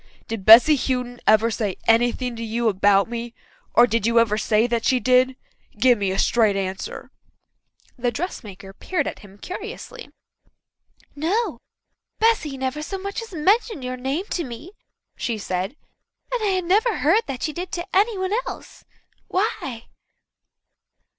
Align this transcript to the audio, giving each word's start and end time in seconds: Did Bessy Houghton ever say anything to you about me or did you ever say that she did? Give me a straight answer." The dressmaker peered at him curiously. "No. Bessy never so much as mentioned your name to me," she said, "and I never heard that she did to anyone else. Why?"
Did 0.27 0.45
Bessy 0.45 0.75
Houghton 0.77 1.19
ever 1.27 1.51
say 1.51 1.75
anything 1.85 2.35
to 2.35 2.43
you 2.43 2.67
about 2.69 3.07
me 3.07 3.35
or 3.75 3.85
did 3.85 4.07
you 4.07 4.17
ever 4.17 4.35
say 4.35 4.65
that 4.65 4.83
she 4.83 4.99
did? 4.99 5.37
Give 5.77 5.95
me 5.95 6.09
a 6.09 6.17
straight 6.17 6.55
answer." 6.55 7.11
The 7.99 8.09
dressmaker 8.09 8.73
peered 8.73 9.05
at 9.07 9.19
him 9.19 9.37
curiously. 9.37 10.09
"No. 11.15 11.59
Bessy 12.17 12.57
never 12.57 12.81
so 12.81 12.97
much 12.97 13.21
as 13.21 13.31
mentioned 13.31 13.83
your 13.83 13.95
name 13.95 14.25
to 14.31 14.43
me," 14.43 14.71
she 15.17 15.37
said, 15.37 15.75
"and 16.33 16.41
I 16.41 16.59
never 16.61 16.97
heard 16.97 17.21
that 17.27 17.43
she 17.43 17.53
did 17.53 17.71
to 17.73 17.85
anyone 17.95 18.33
else. 18.47 18.83
Why?" 19.27 19.85